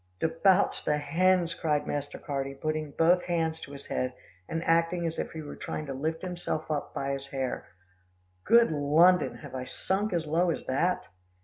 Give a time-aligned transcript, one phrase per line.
[0.19, 4.15] "Debauched the hens," cried Master Carty, putting both hands to his head,
[4.49, 7.67] and acting as if he were trying to lift himself up by his hair,
[8.43, 9.35] "Good London!
[9.35, 11.03] have I sunk as low as that?"